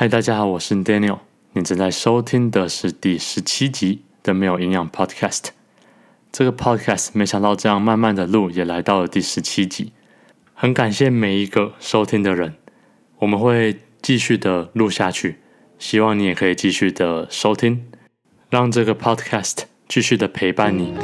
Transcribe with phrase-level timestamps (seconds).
[0.00, 1.18] 嗨，大家好，我是 Daniel。
[1.54, 5.46] 你正在收听的是第十七集的没有营养 Podcast。
[6.30, 9.90] 这个 Podcast 没想到这样慢慢的录，也来到了第十七集。
[10.54, 12.54] 很感谢每一个收听的人，
[13.18, 15.38] 我们会继续的录下去。
[15.80, 17.84] 希望你也可以继续的收听，
[18.50, 20.94] 让这个 Podcast 继续的陪伴你。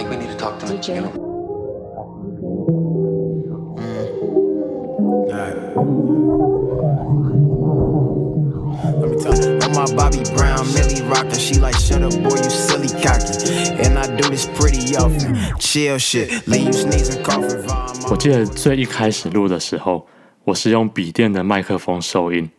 [18.09, 20.07] 我记得最一开始录的时候，
[20.45, 22.51] 我是用笔电的麦克风收音。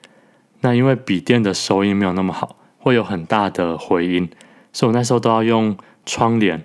[0.61, 4.29] 那因为笔电的收音没有那么好，会有很大的回音，
[4.71, 6.63] 所以我那时候都要用窗帘，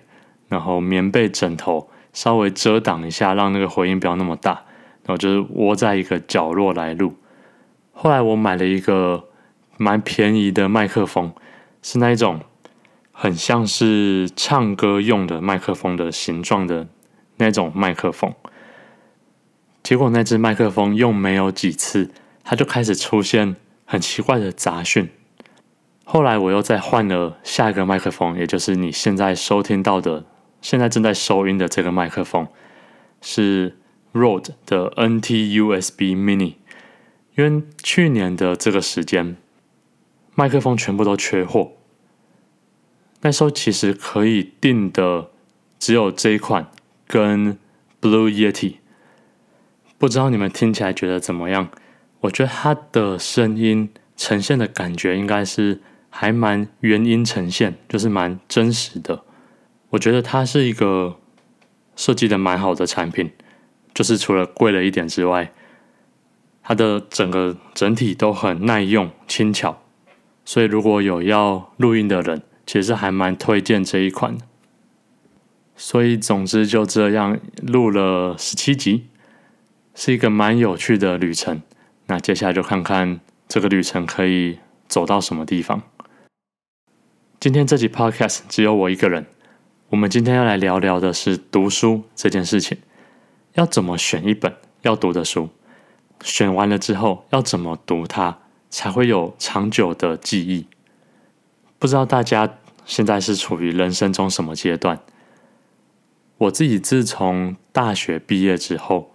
[0.49, 4.65] 然后棉被、枕头稍微遮挡一下，让那个回音不要那么大。
[5.05, 7.15] 然后就是窝在一个角落来录。
[7.93, 9.25] 后来我买了一个
[9.83, 11.33] 蛮便宜的麦克风，
[11.81, 12.41] 是那一种
[13.13, 16.87] 很像是唱歌用的麦克风的形状的
[17.39, 18.35] 那种麦克风。
[19.83, 22.11] 结果那只麦克风用没有几次，
[22.45, 25.09] 它就开始出现很奇怪的杂讯。
[26.05, 30.27] 后来我又再换了下一个麦克风，也就是你现在收听到的、
[30.61, 32.47] 现在正在收音的这个麦克风，
[33.23, 33.79] 是
[34.13, 36.57] Rode 的 NT USB Mini。
[37.37, 39.37] 因为去年的这个时间，
[40.35, 41.73] 麦克风全部都缺货，
[43.21, 45.31] 那时候其实可以订的
[45.79, 46.71] 只有这一款
[47.07, 47.59] 跟
[48.01, 48.77] Blue Yeti。
[49.99, 51.69] 不知道你们听起来觉得怎么样？
[52.21, 59.25] 我觉得它的声音呈现的感觉应该是还蛮原音呈现，就是蛮真实的。
[59.91, 61.19] 我觉得它是一个
[61.97, 63.33] 设计的蛮好的产品，
[63.93, 65.53] 就是除了贵了一点之外。
[66.63, 69.83] 它的整个整体都很耐用、轻巧，
[70.51, 74.37] 所以如果有要录音的人，其实还蛮推荐这一款。
[75.77, 79.07] 所以总之就这样录了十七集，
[79.95, 81.63] 是一个蛮有趣的旅程。
[82.09, 84.59] 那接下来就看看这个旅程可以
[84.89, 85.83] 走到什么地方。
[87.39, 89.27] 今天这集 Podcast 只有我一个人，
[89.91, 92.79] 我们今天要来聊聊的是读书这件事情，
[93.55, 95.51] 要怎么选一本要读的书。
[96.25, 100.67] 选完了之后要怎么读它才会有长久的记忆？
[101.79, 105.01] 不知道大家现在是处于人生中什么阶段？
[106.39, 109.13] 我自己自从大学毕业之后，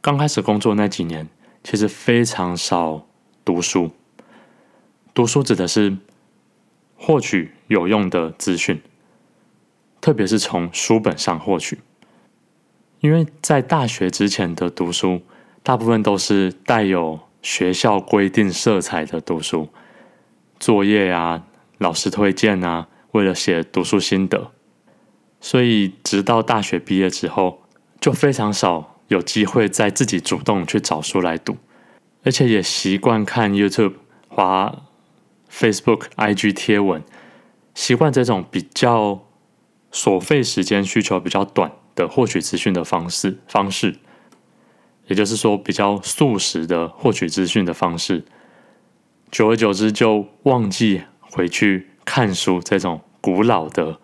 [0.00, 1.28] 刚开始工作那几年，
[1.62, 3.06] 其实非常少
[3.44, 3.92] 读书。
[5.14, 5.96] 读书指的是
[6.96, 8.82] 获取有用的资讯，
[10.00, 11.78] 特别是从书本上获取，
[13.00, 15.22] 因为在大学之前的读书。
[15.62, 19.68] 大部分都是带有学校规定色彩的读书。
[20.58, 21.44] 作业啊，
[21.78, 24.50] 老师推荐啊，为了写读书心得，
[25.40, 27.62] 所以直到大学毕业之后，
[28.00, 31.56] 就非常少有机会再自己主动去找书来读，
[32.24, 33.94] 而且也习惯看 YouTube、
[34.26, 34.82] 滑
[35.48, 37.04] Facebook、IG 贴文，
[37.76, 39.22] 习惯这种比较
[39.92, 44.00] 所费时间需求比较短的获取资讯的方式方式。
[45.06, 48.24] 也就是说，比较速食的获取资讯的方式，
[49.30, 54.00] 久而久之就忘记回去看书这种古老的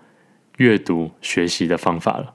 [0.59, 2.35] 阅读学习的方法了。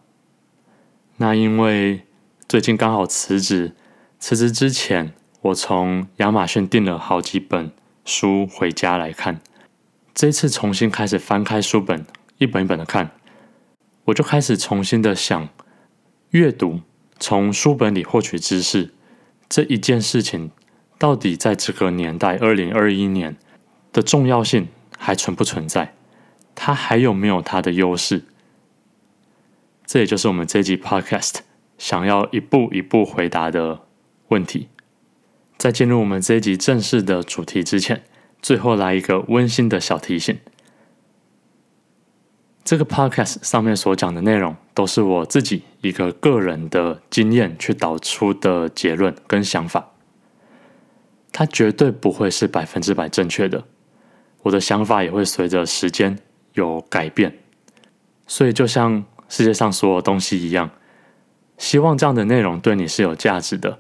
[1.18, 2.02] 那因为
[2.48, 3.74] 最近刚好辞职，
[4.20, 7.72] 辞职之前我从亚马逊订了好几本
[8.04, 9.40] 书回家来看。
[10.14, 12.06] 这次重新开始翻开书本，
[12.40, 13.12] 一本一本的看，
[14.06, 15.48] 我就开始重新的想
[16.32, 16.82] 阅读。
[17.20, 18.94] 从书本里获取知识
[19.50, 20.52] 这一件事情，
[20.98, 23.38] 到底在这个年代，二零二一年
[23.92, 24.68] 的重要性
[24.98, 25.96] 还存不存在？
[26.56, 28.24] 它还有没有它的优势？
[29.86, 31.36] 这也就是我们这集 Podcast
[31.78, 33.82] 想要一步一步回答的
[34.30, 34.68] 问题。
[35.58, 38.04] 在进入我们这集正式的主题之前，
[38.42, 40.38] 最后来一个温馨的小提醒。
[42.68, 49.94] 这个 podcast 上面所讲的内容，都是我自己一个个人的经验去导出的结论跟想法，
[51.32, 53.64] 它绝对不会是百分之百正确的。
[54.42, 56.20] 我的想法也会随着时间
[56.56, 57.38] 有改变，
[58.28, 60.70] 所以就像世界上所有东西一样，
[61.58, 63.80] 希望这样的内容对你是有价值的。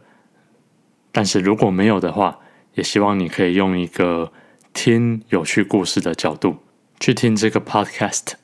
[1.11, 2.39] 但是如果没有的话，
[2.75, 4.31] 也希望你可以用一个
[4.71, 6.59] 听有趣故事的角度
[7.01, 8.35] 去听这个 podcast。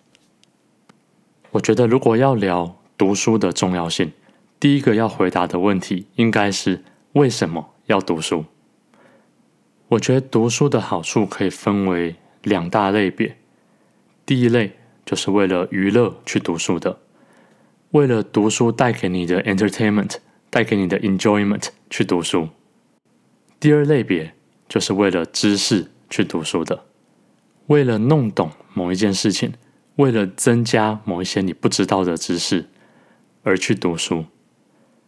[1.53, 4.11] 我觉得，如果要聊读书的重要性，
[4.59, 6.83] 第一个要回答的问题应该是
[7.13, 8.45] 为什么要读书？
[9.89, 13.37] 我觉得读书的好处可以分为两大类别。
[14.25, 14.71] 第一类
[15.05, 16.97] 就是为了娱乐去读书的，
[17.91, 20.15] 为了读书带给你的 entertainment，
[20.49, 22.49] 带给你的 enjoyment 去读书。
[23.59, 24.33] 第二类别
[24.67, 26.85] 就是为了知识去读书的，
[27.67, 29.53] 为了弄懂某一件事情，
[29.95, 32.69] 为了增加某一些你不知道的知识
[33.43, 34.25] 而去读书。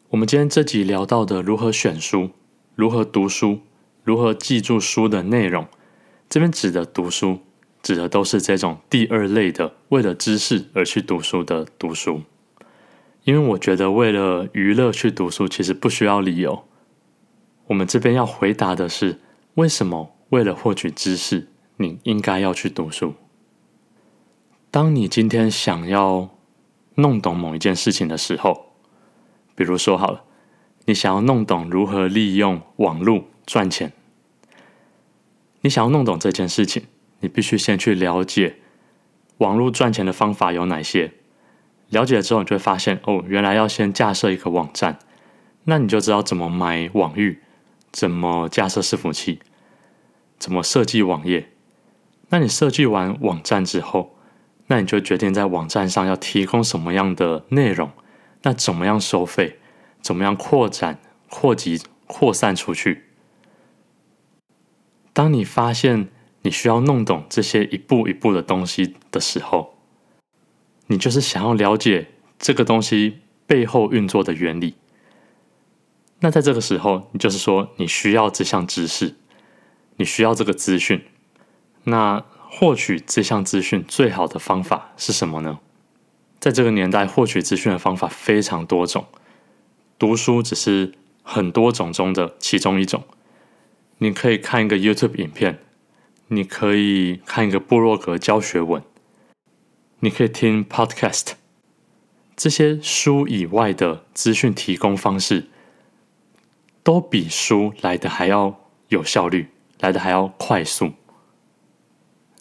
[0.09, 2.29] 我们今天这集聊到的如何选书、
[2.75, 3.61] 如何读书。
[4.03, 5.65] 如何记住书的内容？
[6.29, 7.39] 这边指的读书，
[7.81, 12.21] 指的都是这种第二类的，为了知识而去读书的读书。
[13.23, 16.65] 因为我觉得，为了娱乐去读书，其实不需要理由。
[17.65, 19.19] 我们这边要回答的是，
[19.55, 21.47] 为什么为了获取知识，
[21.77, 23.15] 你应该要去读书？
[24.75, 26.31] 当你今天想要
[26.95, 28.73] 弄懂某一件事情的时候，
[29.55, 30.25] 比如说好了，
[30.83, 33.23] 你想要弄懂如何利用网络。
[33.45, 33.93] 赚钱，
[35.61, 36.87] 你想要弄懂这件事情，
[37.21, 38.57] 你必须先去了解
[39.37, 41.13] 网络赚钱的方法有哪些。
[41.87, 44.99] 了解了之后，你就会发现，哦，原来要先架设一个网站，
[45.63, 47.41] 那你就知道怎么买网域，
[47.93, 49.39] 怎么架设伺服器，
[50.37, 51.53] 怎么设计网页。
[52.27, 54.14] 那你设计完网站之后，
[54.67, 57.91] 那你就决定在网站上要提供什么样的内容，
[58.41, 59.59] 那怎么样收费，
[60.01, 63.03] 怎么样扩展、扩及、扩散出去。
[65.13, 66.09] 当你发现
[66.41, 69.75] 你需要弄懂这些一步一步的东西的时候，
[70.87, 72.07] 你就是想要了解
[72.37, 74.75] 这个东西背后运作的原理。
[76.19, 79.15] 那在这个时候，你就是说你需要这项知识，
[79.97, 81.05] 你需要这个资讯。
[81.83, 82.23] 那
[82.57, 85.59] 获取这项资讯最好的方法是什么呢？
[86.39, 89.07] 在这个年代，获取资讯的方法非常多种，
[89.99, 93.03] 读书只是很多种中的其中一种。
[93.97, 95.59] 你可以看一个 YouTube 影片，
[96.29, 98.81] 你可以看一个布洛格教学文，
[99.99, 101.31] 你可以听 Podcast，
[102.37, 105.47] 这些书以外的资讯提供方式，
[106.83, 109.49] 都比书来的还要有效率，
[109.81, 110.93] 来的还要快速。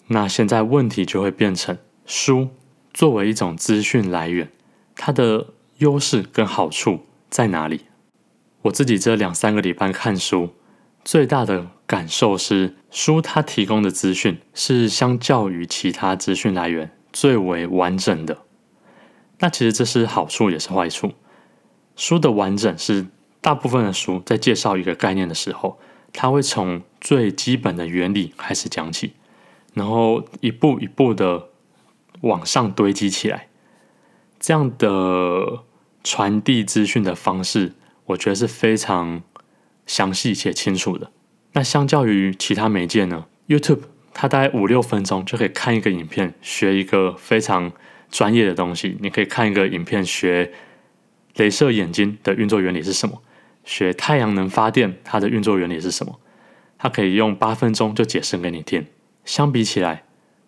[0.07, 2.49] 那现在问题就会变成，书
[2.93, 4.51] 作为一种资讯来源，
[4.95, 5.47] 它的
[5.77, 7.85] 优势跟好处在哪里？
[8.63, 10.49] 我自己这两三个礼拜看书。
[11.03, 18.39] 最大的感受是，书它提供的资讯是相较于其他资讯来源最为完整的。
[19.37, 21.11] 那其实这是好处也是坏处。
[21.95, 23.05] 书的完整是
[23.39, 25.77] 大部分的书在介绍一个概念的时候，
[26.11, 29.13] 它会从最基本的原理开始讲起，
[29.75, 31.49] 然后一步一步的
[32.21, 33.47] 往上堆积起来。
[34.39, 35.63] 这样的
[36.03, 37.73] 传递资讯的方式，
[38.07, 39.21] 我觉得是非常。
[39.87, 41.11] 详细且清楚的。
[41.51, 43.81] 那相较于其他媒介呢？YouTube
[44.15, 47.71] 它大概五六分钟就可以看一个影片，学一个非常
[48.09, 48.97] 专业的东西。
[48.99, 50.51] 你可以看一个影片，学
[51.35, 53.21] 镭射眼睛的运作原理是什么，
[53.63, 56.19] 学太阳能发电它的运作原理是什么。
[56.79, 58.87] 它可以用八分钟就解释给你听。
[59.25, 60.03] 相比起来，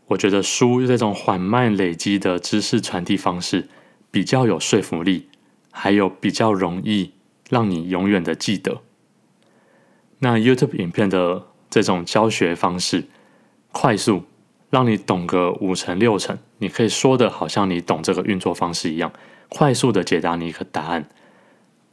[0.07, 3.67] 我觉得书这种缓慢累积的知识传递方式
[4.09, 5.27] 比较有说服力，
[5.71, 7.11] 还有比较容易
[7.49, 8.81] 让你永远的记得。
[10.19, 13.05] 那 YouTube 影片的这种教学方式，
[13.71, 14.23] 快速
[14.69, 19.11] 让你懂个五成六成，你可以说的好像你懂这个运作方式一样，
[19.49, 21.09] 快速的解答你一个答案。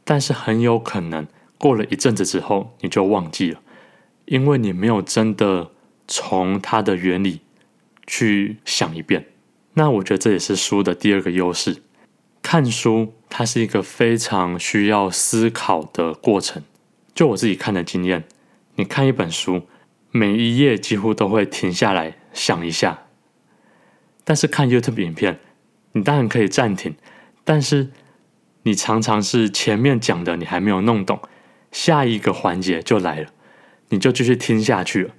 [0.03, 3.59] 但是很有可能过了一阵子之后，你就忘记了，
[4.25, 5.71] 因为你没有真的
[6.07, 7.41] 从它的原理
[8.05, 9.27] 去想一遍。
[9.73, 11.77] 那我觉得这也是书的第二个优势，
[12.41, 16.63] 看书它是一个非常需要思考的过程。
[17.13, 18.23] 就我自己看的经验，
[18.75, 19.63] 你看一本书，
[20.11, 23.03] 每一页几乎都会停下来想一下。
[24.23, 25.39] 但是看 YouTube 影片，
[25.93, 26.95] 你当然可以暂停，
[27.43, 27.89] 但是
[28.63, 31.19] 你常常是前面讲的你还没有弄懂，
[31.71, 33.29] 下一个环节就来了，
[33.89, 35.13] 你就继续听下去了，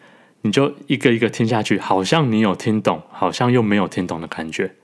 [0.46, 4.74] 你就一个一个听下去，好像你有听懂，好像又没有听懂的感觉。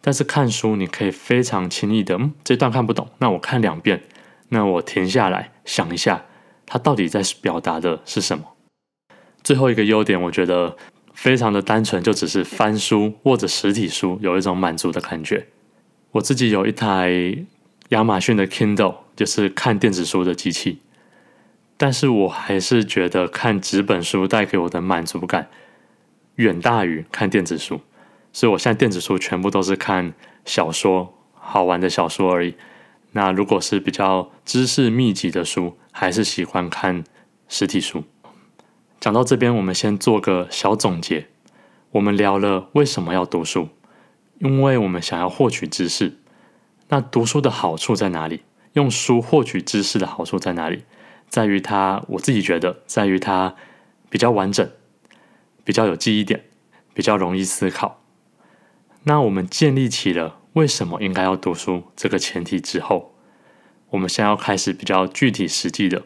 [0.00, 4.02] 但是看书，你可以非常轻易的，嗯，这段看不懂，那我看两遍，
[4.50, 6.24] 那我停下来想一下。
[6.66, 8.44] 它到底在表达的是什么？
[9.42, 10.76] 最后一个优点，我觉得
[11.12, 15.48] 非常的单纯，就只是翻书或者实体书有一种满足的感觉。
[16.12, 17.44] 我自己有一台
[17.90, 20.78] 亚马逊的 Kindle，就是看电子书的机器，
[21.76, 25.48] 但是我还是觉得看纸本书带给我的满足感
[26.36, 27.80] 远大于看电子书，
[28.32, 30.14] 所以我现在电子书全部都是看
[30.44, 32.54] 小说，好玩的小说而已。
[33.12, 37.04] 那如果是比较知识密集的书，还是喜欢看
[37.48, 38.04] 实体书。
[38.98, 41.26] 讲到这边，我们先做个小总结。
[41.92, 43.68] 我们聊了为什么要读书，
[44.38, 46.18] 因为我们想要获取知识。
[46.88, 48.42] 那读书的好处在哪里？
[48.72, 50.82] 用书获取知识的好处在哪里？
[51.28, 53.54] 在于它，我自己觉得，在于它
[54.08, 54.70] 比较完整，
[55.64, 56.44] 比较有记忆点，
[56.92, 58.02] 比较容易思考。
[59.04, 63.14] 那我们建立起了为什么应该要读书这个前提之后，
[63.90, 66.04] 我们现在要开始比较具体实际的，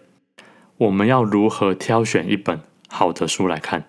[0.78, 3.84] 我们要如何挑选一本好的书来看？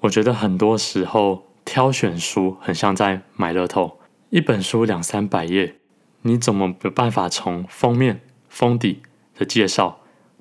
[0.00, 4.00] 我觉得很多时候挑选书很像在买乐透，
[4.30, 5.76] 一本书两三百页，
[6.22, 9.02] 你怎么有办法从封面、封底
[9.36, 9.99] 的介绍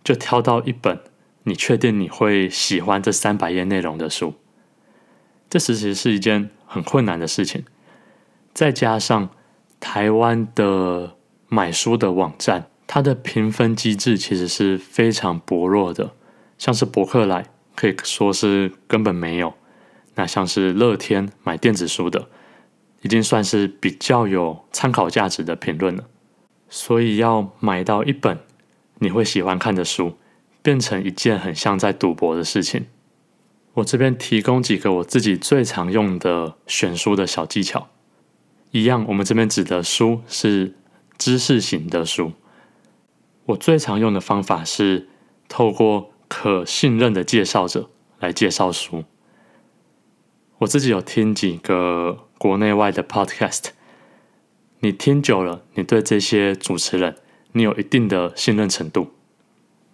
[0.09, 0.99] 就挑到一本
[1.43, 4.33] 你确定你会喜欢这三百页内容的书？
[5.47, 7.63] 这其实是一件很困难的事情。
[8.51, 9.29] 再加上
[9.79, 11.15] 台湾的
[11.47, 16.15] 买书的网站，它的评分机制其实是非常薄弱的，
[16.57, 17.45] 像是博客来。
[17.75, 19.53] 可以说是根本没有。
[20.15, 22.29] 那像是乐天买电子书的，
[23.03, 26.05] 已经算是比较有参考价值的评论了。
[26.67, 28.39] 所以要买到一本
[28.99, 30.17] 你会喜欢看的书，
[30.61, 32.87] 变成一件很像在赌博的事情。
[33.75, 37.89] 我这边提供几个我自己最常用的选书的小技巧。
[38.71, 40.75] 一样，我们这边指的书是
[41.17, 42.33] 知识型的书。
[43.45, 45.07] 我最常用的方法是
[45.47, 47.89] 透过可信任的介绍者
[48.19, 49.05] 来介绍书。
[50.59, 53.69] 我自己有听几个国内外的 podcast，
[54.81, 57.15] 你听久了，你对这些主持人，
[57.51, 59.11] 你有一定的信任程度，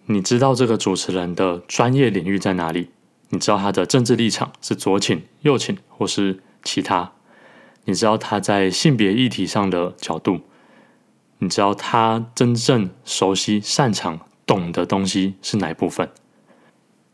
[0.06, 2.90] 你知道这个主持人的专业领域在哪里，
[3.30, 7.12] 你知道他的政治立场是左倾、右倾或是其他，
[7.84, 10.40] 你知道他在性别议题上的角度，
[11.38, 16.10] 你知道他真正熟悉、擅长、懂的东西是哪一部分。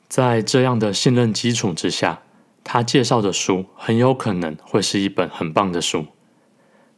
[0.08, 2.22] 在这样的信任基础之下，
[2.64, 6.06] 他介绍的书很有可能会是一本很棒的书。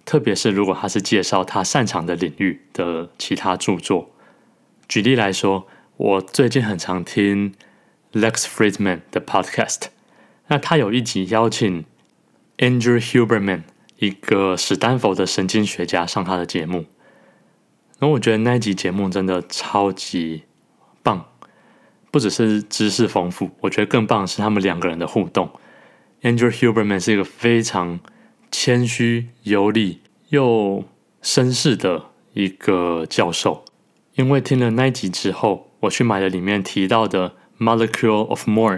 [0.05, 4.11] 特别是如果他是介绍他擅长的领域的其他著作。
[4.89, 7.55] 举例来说，我最近很常听
[8.13, 9.85] Lex Friedman 的 podcast，
[10.49, 11.85] 那他有一集邀请
[12.59, 13.63] Andrew Huberman，
[13.99, 16.87] 一个史丹佛的神经学家上他的节目。
[18.01, 20.43] 那我觉得那集节目真的超级
[21.03, 21.27] 棒。
[22.11, 25.51] 不只是知识丰富，我觉得更棒的是他们两个人的互动。
[26.23, 27.99] Andrew Huberman 是一个非常
[28.57, 30.85] 谦虚、有礼又
[31.21, 33.65] 绅士的一个教授。
[34.15, 38.77] 因为听了那一集之后，我去买了里面提到的《Molecule of More》，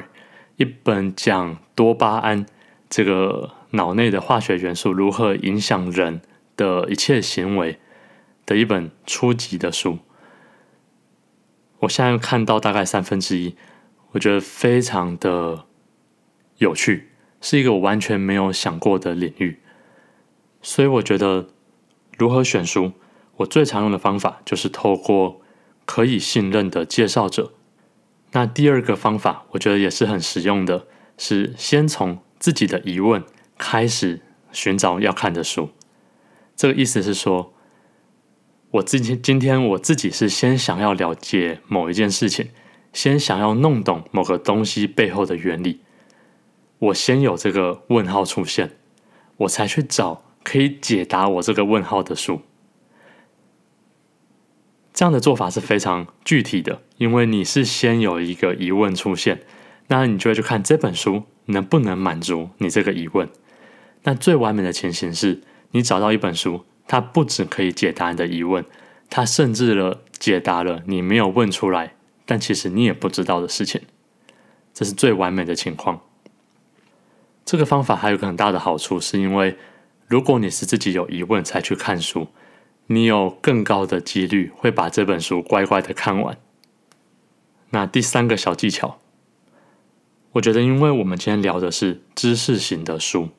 [0.56, 2.46] 一本讲多巴胺
[2.88, 6.22] 这个脑内的化学元素如何影响人
[6.56, 7.78] 的一切行为
[8.46, 9.98] 的一本初级的书。
[11.80, 13.54] 我现在看到大概三分之一，
[14.12, 15.66] 我觉得非常的
[16.56, 17.10] 有趣，
[17.42, 19.60] 是一个我完全没有想过的领域。
[20.66, 21.46] 所以我觉得
[22.18, 22.90] 如何选书，
[23.36, 25.40] 我最常用的方法就是透过
[25.84, 27.52] 可以信任的介绍者。
[28.32, 33.22] 那第二个方法，我觉得也是很实用的，是先从自己的疑问
[33.56, 34.20] 开始
[34.50, 35.70] 寻找要看的书。
[36.56, 37.52] 这个意思是说。
[38.72, 42.50] 我自己今天我自己是先想要了解某一件事情，
[42.92, 45.80] 先想要弄懂某个东西背后的原理，
[46.80, 48.72] 我先有这个问号出现，
[49.38, 52.42] 我才去找可以解答我这个问号的书。
[54.94, 59.42] 这样的做法是非常具体的，因为你是先有一个疑问出现，
[59.88, 63.28] 那你就会去看这本书能不能满足你这个疑问。
[64.04, 66.64] 那最完美的情形是你找到一本书。
[66.88, 68.64] 它不只可以解答你的疑问，
[69.10, 73.80] 它甚至了解答了你没有问出来，但其实你也不知道的事情。
[74.72, 76.02] 这是最完美的情况。
[77.44, 79.56] 这个方法还有个很大的好处，是因为
[80.06, 82.28] 如果你是自己有疑问才去看书，
[82.86, 86.38] 你有更高的几率会把这本书乖乖的看完。
[87.70, 88.98] 那第三个小技巧，
[90.32, 93.30] 我觉得，因为我们今天聊的是知识型的书，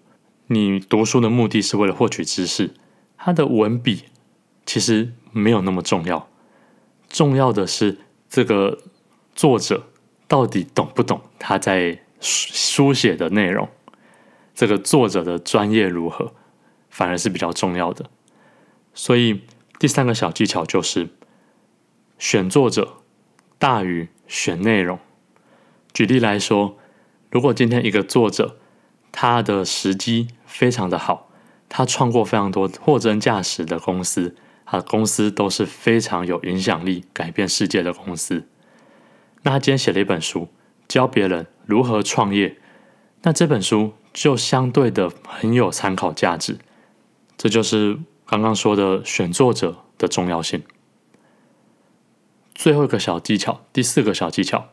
[0.47, 2.73] 你读书的目的是为了获取知识。
[3.17, 4.03] 它的文笔
[4.65, 6.29] 其实没有那么重要，
[7.07, 7.97] 重要的是
[8.29, 8.77] 这个
[9.33, 9.87] 作者
[10.27, 13.69] 到底懂不懂他在书书写的内容，
[14.53, 16.33] 这个作者的专业如何，
[16.97, 18.09] 反而是比较重要的。
[18.95, 19.43] 所以
[19.77, 21.09] 第三个小技巧就是
[22.17, 23.03] 选作者
[23.59, 24.97] 大于选内容。
[25.93, 26.75] 举例来说，
[27.29, 28.57] 如果今天一个作者
[29.11, 31.29] 他的时机非常的好。
[31.69, 34.35] 他创过非常多货真价实的公司，
[34.65, 38.47] 他的公司都是非常有影响力、改变世界的公司。
[39.43, 40.47] 那他今天写了一本书，
[40.87, 42.57] 教别人如何创业，
[43.23, 46.57] 那这本书就相对的很有参考价值。
[47.37, 50.63] 这就是刚刚说的选作者的重要性。
[52.55, 54.69] 最后一个小技巧，第四个小技巧，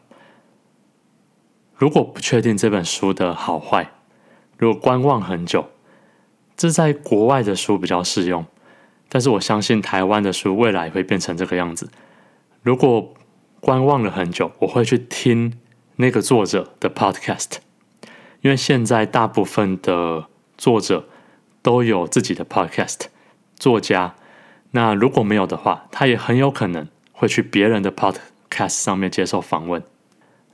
[1.76, 3.92] 如果不确定这本书的好坏，
[4.56, 5.66] 如果观望很久，
[6.56, 8.46] 这在国外的书比较适用，
[9.10, 11.90] 但是我相信台湾的书未来会变成这个样子。
[12.62, 13.12] 如果
[13.60, 15.58] 观望了很久，我会去听
[15.96, 17.56] 那个作者的 podcast，
[18.40, 21.08] 因为现在大部分的作者
[21.64, 23.06] 都有自己的 podcast。
[23.56, 24.16] 作家，
[24.72, 29.82] 那如果没有的话，他也很有可能会去别人的 podcast 上面接受访问。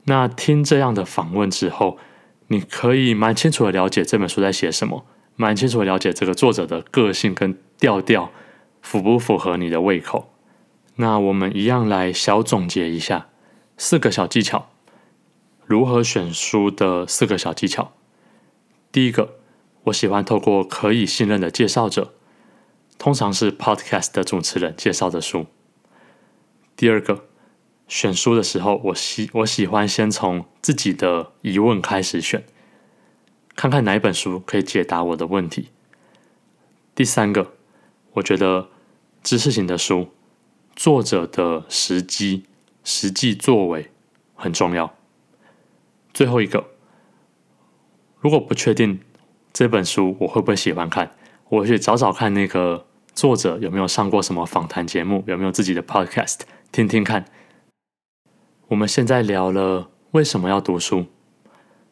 [0.05, 1.97] 那听这样的访问之后，
[2.47, 8.31] 你可以蛮清楚的了解这本书在写什么，蛮清楚的了解这个作者的个性跟调调
[8.81, 10.33] 符不符合你的胃口。
[10.95, 13.27] 那我们一样来小总结一下
[13.75, 14.69] 四个小技巧，
[15.65, 17.91] 如何选书的四个小技巧。
[18.91, 19.35] 第一个，
[19.85, 22.13] 我喜欢透过可以信任的介绍者，
[22.97, 25.47] 通常是 podcast 的主持人介绍的书。
[26.75, 27.25] 第二个，
[27.87, 32.45] 选书的时候，我喜我喜欢先从自己的疑问开始选，
[33.55, 35.69] 看看哪一本书可以解答我的问题。
[36.93, 37.53] 第三个，
[38.13, 38.69] 我觉得
[39.23, 40.09] 知识型的书。
[40.73, 42.45] 作者的时机、
[42.83, 43.91] 实际作为
[44.35, 44.95] 很重要。
[46.13, 46.71] 最后一个，
[48.19, 49.01] 如果不确定
[49.53, 51.11] 这本书我会不会喜欢看，
[51.49, 56.39] 我去找找看那个作者有没有上过什么访谈节目，有没有自己的 podcast，
[56.71, 57.25] 听听看。
[58.69, 61.07] 我们现在聊了为什么要读书，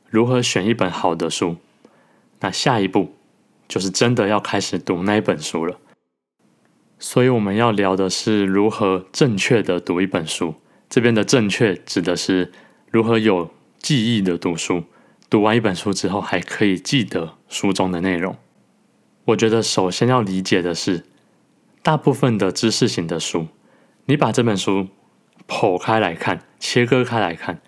[0.10, 1.58] 如何选一本好的书，
[2.40, 3.16] 那下一步
[3.68, 5.78] 就是真的要开始读那一本书了。
[6.98, 10.56] 所以我们要聊的是如何正确的读一本书。
[10.90, 12.52] 这边的正确指的是
[12.90, 14.86] 如何有记忆的读书，
[15.30, 18.38] 读完一本书之后还可以记得书中的内容。
[19.26, 21.04] 我觉得首先要理解的是，
[21.84, 23.48] 大部分的知识型的书，
[24.06, 24.88] 你把这本书
[25.48, 27.60] 剖开来看，切割开来看，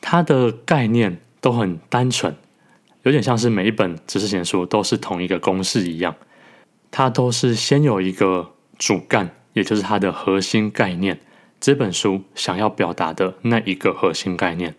[0.00, 2.36] 它的概念都很单纯，
[3.04, 6.14] 有点像是每一本知识型书都是同一个公式一样。
[6.90, 11.20] 它都是先有一个主干，也就是它的核心概念。
[11.60, 14.74] 这本书想要表达的那一个核心概念，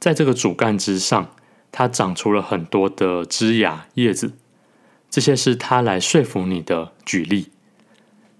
[0.00, 1.34] 在这个主干之上，
[1.72, 4.34] 它长出了很多的枝芽、叶子，
[5.10, 7.48] 这些是它来说服你的举例。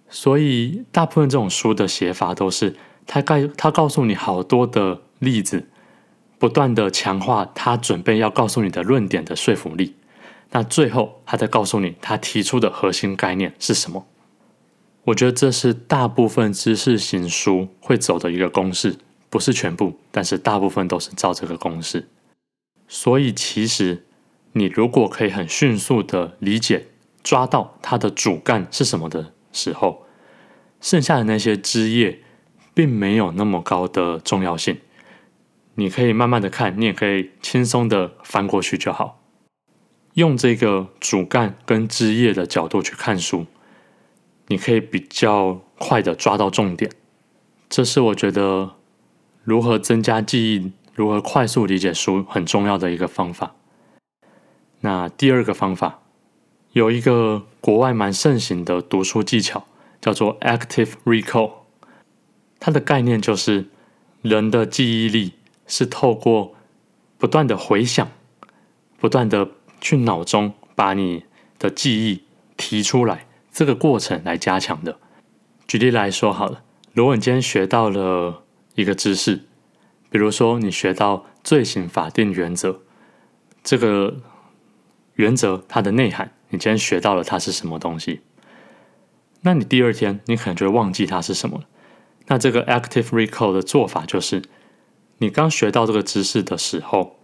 [0.08, 5.66] 所以，大部分这种书的写法都是，它告它告诉你好多的例子，
[6.38, 9.96] 不断的强化它准备要告诉你的论点的说服力。
[10.50, 14.06] 那最后，他再告诉你他提出的核心概念是什么？
[15.04, 18.96] 我觉得这是大部分知识型书会走的一个公式，
[19.30, 22.06] 不是全部，但是大部分都是照这个公式。
[22.94, 24.04] 所以，其实
[24.52, 26.88] 你如果可以很迅速的理解、
[27.22, 30.04] 抓到它的主干是什么的时候，
[30.78, 32.20] 剩下的那些枝叶
[32.74, 34.78] 并没有那么高的重要性。
[35.76, 39.22] 你可以慢慢的看，你也可以轻松的翻过去就好。
[40.12, 43.46] 用这个主干跟枝叶的角度去看书，
[44.48, 46.90] 你可以比较快的抓到重点。
[47.70, 48.74] 这是我觉得
[49.44, 53.54] 如何增加记忆、如何快速理解书很重要的一个方法。
[54.80, 56.00] 那第二个方法，
[56.72, 59.64] 有一个国外蛮盛行的读书技巧，
[60.00, 61.52] 叫做 Active Recall。
[62.60, 63.68] 它的概念就是
[64.22, 65.32] 人的记忆力
[65.66, 66.54] 是透过
[67.18, 68.08] 不断的回想、
[68.98, 69.48] 不断的。
[69.84, 71.24] 去脑中把你
[71.58, 72.22] 的记忆
[72.56, 74.96] 提出来，这个过程来加强的。
[75.66, 78.44] 举例来说好了，如果你今天学到了
[78.76, 79.40] 一个知识，
[80.12, 82.82] 比如说你学到罪行法定原则，
[83.64, 84.18] 这个
[85.14, 88.20] 原则它的内涵，你今天学到了它是什么东西，
[89.40, 91.62] 那你第二天你可能就会忘记它是什么。
[92.26, 94.42] 那这个 active recall 的做法就是，
[95.18, 97.16] 你刚学到这个知识的时候，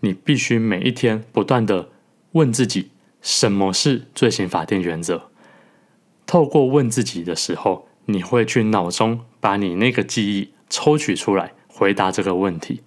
[0.00, 1.88] 你必须每一天不断的。
[2.32, 2.90] 问自己
[3.22, 5.30] 什么是罪行法定原则？
[6.26, 12.82] 透过问自己的时候，你会去脑中把你那个记忆抽取出来，回答这个问题。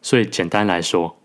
[0.00, 1.16] 所以简单来说，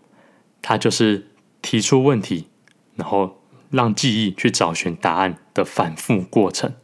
[0.60, 1.26] 它就是
[1.62, 2.48] 提出问题，
[2.96, 6.74] 然后让记忆去找寻答案的反复过程。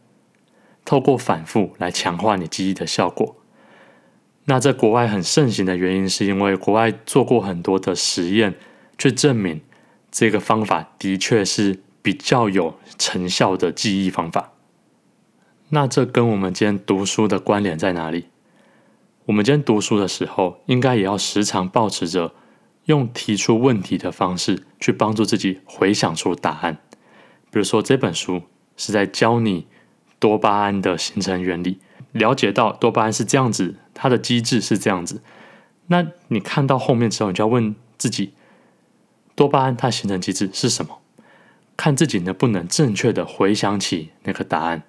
[0.84, 3.36] 透过反复来强化你记忆的效果。
[4.46, 8.54] 那在国外很盛行的原因，是因为国外做过很多的实验，
[8.98, 9.60] 去证明。
[10.10, 14.52] 这个方法的确是比较有成效的记忆方法。
[15.70, 18.26] 那这跟我们今天读书的关联在哪里？
[19.26, 22.34] 我们今天读书的时候，应该也要时常保持着
[22.84, 26.78] 用提出问题的方式去帮助自己回想出答案。
[27.50, 28.42] 比如说，这本书
[28.76, 29.66] 是在教你
[30.18, 31.78] 多巴胺的形成原理，
[32.12, 35.22] 了解到多巴胺是这样子，它的机制是这样子。
[35.86, 38.34] 那你看到后面之后，你就要问自己，
[39.34, 40.98] 多巴胺它形成机制是什么？
[41.78, 44.82] 看自己能不能正确的回想起那个答案。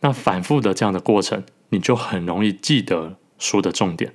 [0.00, 4.14] 那反复的这样的过程，你就很容易记得书的重点。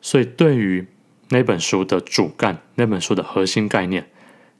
[0.00, 0.86] 所以，对于
[1.30, 4.08] 那本书的主干、那本书的核心概念，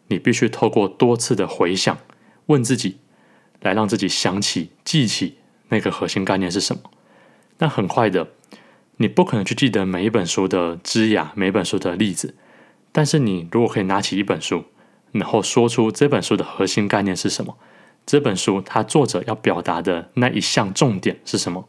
[0.09, 1.97] 你必须透过多次的回想，
[2.47, 2.99] 问自己，
[3.61, 6.83] 来让自己想起、记起那个核心概念是什么。
[7.59, 8.29] 那很快的，
[8.99, 12.35] 你不可能去记得每一本书的枝芽、每本书的例子，
[12.93, 14.65] 但是你如果可以拿起一本书，
[15.13, 17.57] 然后说出这本书的核心概念是什么。
[18.05, 21.69] 这本书它作者要表达的那一项重点是什么？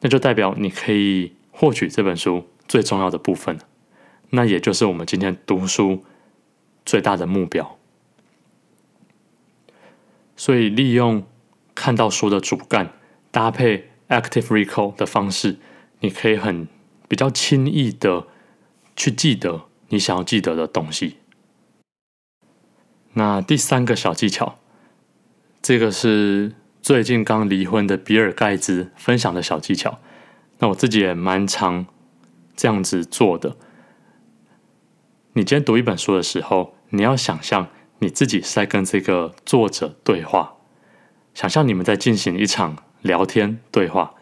[0.00, 3.58] 那就代表你可以获取这本书最重要的部分，
[4.30, 6.04] 那也就是我们今天读书
[6.84, 7.78] 最大的目标。
[10.36, 11.26] 所以利用
[11.74, 12.94] 看到书的主干
[13.30, 15.58] 搭配 active recall 的方式，
[16.00, 16.66] 你可以很
[17.08, 18.26] 比较轻易的
[18.96, 21.16] 去记得你想要记得的东西。
[23.12, 24.56] 那第三个小技巧。
[25.62, 29.98] 这个是最近刚离婚的比尔盖茨分享的小技巧，
[30.60, 31.84] 那我自己也蛮常
[32.56, 33.56] 这样子做的。
[35.34, 40.54] 你今天读一本书的时候，你要想象你自己是在跟这个作者对话，
[41.34, 44.14] 想象你们在进行一场聊天对话。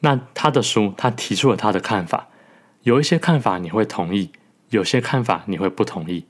[0.00, 2.28] 那他的书，他提出了他的看法，
[2.82, 4.32] 有一些看法你会同意，
[4.70, 6.24] 有些看法你会不同意，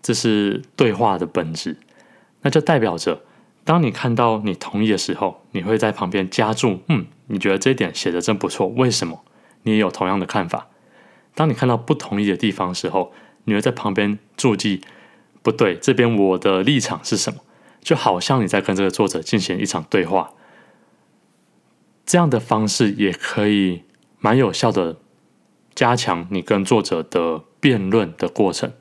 [0.00, 1.76] 这是对话的本质。
[2.40, 3.20] 那就代表着。
[3.66, 9.24] 当你看到你同意的时候，你会在旁边加注，嗯，你觉得这一点写的真不错，为什么？
[9.64, 10.68] 你也有同样的看法。
[11.34, 13.12] 当你看到不同意的地方时候，
[13.44, 14.82] 你会在旁边注记，
[15.42, 17.40] 不对，这边我的立场是什么？
[17.82, 20.30] 就好像你在跟这个作者进行一场对话，
[22.04, 23.82] 这样的方式也可以
[24.20, 24.98] 蛮有效的
[25.74, 28.72] 加强你跟作者的辩论的过程。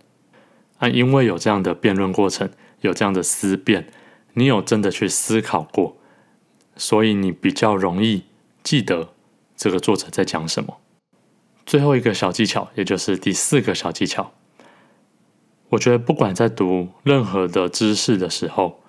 [0.78, 3.88] 啊，因为有这样的辩论过程，有这样的思辨。
[4.36, 5.98] 你有真的去思考过，
[6.78, 8.24] 所以你比较容易
[8.64, 9.14] 记得
[9.58, 10.78] 这个作者在讲什么。
[11.66, 14.34] 最后一个小技巧，也就是第四个小技巧，
[15.70, 18.82] 我觉得不管在读任何的知识的时候，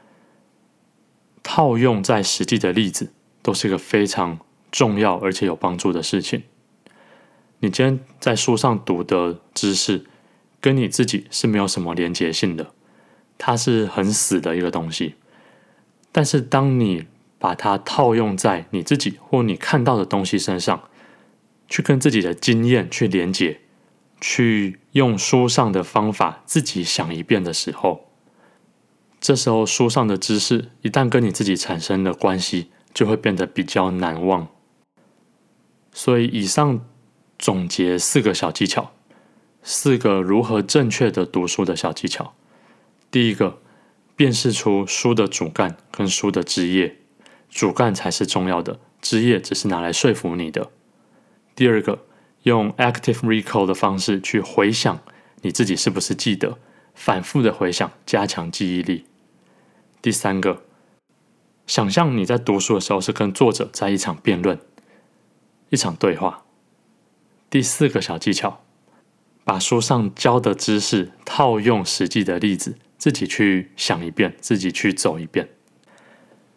[1.43, 6.43] 套用在实际的例子，都是一个非常重要而且有帮助的事情。
[7.61, 10.05] 你今天在书上读的知识，
[10.61, 12.73] 跟你自己是没有什么连结性的，
[13.39, 15.15] 它是很死的一个东西。
[16.17, 17.05] 但是，当你
[17.39, 20.89] 把它套用在你自己或你看到的东西身上，
[21.69, 23.61] 去跟自己的经验去连接，
[24.19, 28.09] 去用书上的方法自己想一遍的时候，
[29.21, 34.49] 这时候书上的知识一旦跟你自己产生了关系，就会变得比较难忘。
[35.93, 36.81] 所以，以上
[37.39, 38.93] 总结四个小技巧，
[39.63, 42.33] 四个如何正确的读书的小技巧。
[43.11, 43.59] 第一个。
[44.17, 46.97] 辨识出书的主干跟书的枝叶，
[47.51, 50.71] 主干才是重要的，枝叶只是拿来说服你的。
[51.55, 52.07] 第二个，
[52.45, 55.01] 用 active recall 的方式去回想
[55.43, 56.59] 你自己是不是记得，
[56.95, 59.05] 反复的回想，加强记忆力。
[60.01, 60.63] 第三个，
[61.67, 64.59] 想象你在读书的时候是跟作者在一场辩论，
[65.69, 66.45] 一场对话。
[67.51, 68.65] 第四个小技巧，
[69.45, 72.79] 把书上教的知识套用实际的例子。
[72.99, 75.49] 自己去想一遍，自己去走一遍。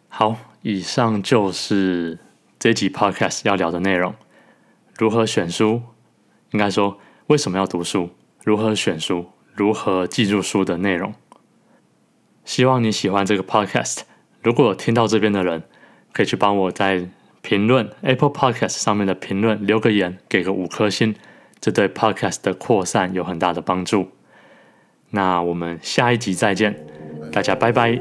[0.08, 2.18] 好，以上就是
[2.58, 4.14] 这集 Podcast 要聊的内容。
[4.98, 5.82] 如何选书？
[6.50, 6.98] 应该说，
[7.28, 8.10] 为什么要读书？
[8.42, 9.26] 如何选书？
[9.54, 11.14] 如何记住书的内容？
[12.44, 14.00] 希望你喜欢这个 Podcast。
[14.42, 15.62] 如果有听到这边的人，
[16.12, 17.08] 可以去帮我在
[17.42, 21.14] 评论 Apple Podcast 上面的评论留个言，给个五颗星，
[21.60, 24.10] 这对 Podcast 的扩散有很大的帮助。
[25.10, 26.74] 那我们下一集再见，
[27.32, 27.98] 大家拜拜。